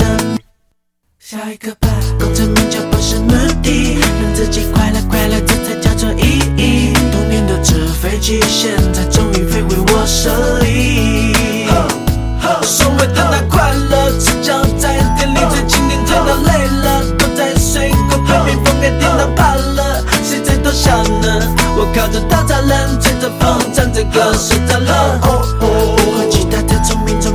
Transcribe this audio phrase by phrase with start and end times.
[0.00, 0.40] 欢的颜色。
[1.18, 6.92] 下一个吧，功成名就不是目的，让自己快乐快乐，这才叫做意义。
[7.12, 10.30] 童年的纸飞机，现在终于飞回我手
[10.64, 11.68] 里。
[12.62, 21.54] 所谓的那快乐，赤脚在店里最经典，甜到累了，躲在水沟被蜜蜂给叮到怕了，谁在偷笑呢？
[21.76, 25.18] 我靠着大栅栏，吹着风，唱着歌，睡着了。
[25.60, 27.32] 不管其他的聪明中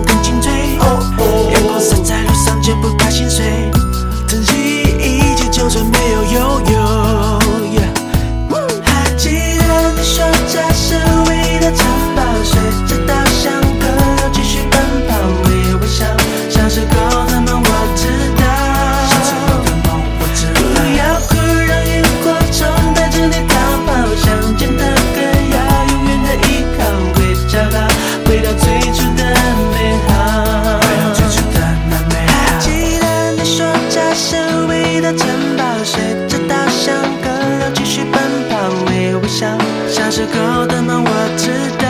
[35.86, 37.30] 随着稻香河
[37.60, 38.20] 流继续奔
[38.50, 38.58] 跑，
[38.88, 39.56] 微微笑，
[39.88, 41.85] 小时候的梦，我知道。